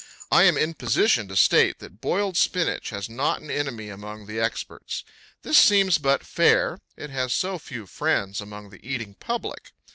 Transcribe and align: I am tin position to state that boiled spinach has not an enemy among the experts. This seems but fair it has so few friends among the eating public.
I 0.31 0.45
am 0.45 0.55
tin 0.55 0.73
position 0.73 1.27
to 1.27 1.35
state 1.35 1.77
that 1.77 2.01
boiled 2.01 2.35
spinach 2.35 2.89
has 2.89 3.07
not 3.07 3.39
an 3.39 3.51
enemy 3.51 3.89
among 3.89 4.25
the 4.25 4.39
experts. 4.39 5.03
This 5.43 5.59
seems 5.59 5.99
but 5.99 6.25
fair 6.25 6.81
it 6.97 7.11
has 7.11 7.33
so 7.33 7.59
few 7.59 7.85
friends 7.85 8.41
among 8.41 8.71
the 8.71 8.83
eating 8.83 9.13
public. 9.13 9.73